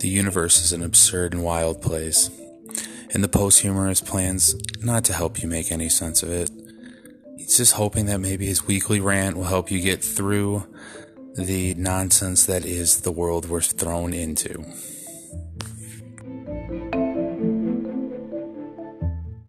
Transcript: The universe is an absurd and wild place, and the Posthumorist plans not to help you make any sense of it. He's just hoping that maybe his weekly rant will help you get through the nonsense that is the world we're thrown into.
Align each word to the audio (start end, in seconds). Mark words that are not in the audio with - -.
The 0.00 0.08
universe 0.08 0.64
is 0.64 0.72
an 0.72 0.82
absurd 0.82 1.34
and 1.34 1.42
wild 1.42 1.82
place, 1.82 2.30
and 3.12 3.22
the 3.22 3.28
Posthumorist 3.28 4.06
plans 4.06 4.56
not 4.82 5.04
to 5.04 5.12
help 5.12 5.42
you 5.42 5.46
make 5.48 5.70
any 5.70 5.90
sense 5.90 6.22
of 6.22 6.30
it. 6.30 6.50
He's 7.36 7.58
just 7.58 7.74
hoping 7.74 8.06
that 8.06 8.18
maybe 8.18 8.46
his 8.46 8.66
weekly 8.66 8.98
rant 8.98 9.36
will 9.36 9.44
help 9.44 9.70
you 9.70 9.78
get 9.78 10.02
through 10.02 10.66
the 11.36 11.74
nonsense 11.74 12.46
that 12.46 12.64
is 12.64 13.02
the 13.02 13.12
world 13.12 13.50
we're 13.50 13.60
thrown 13.60 14.14
into. 14.14 14.64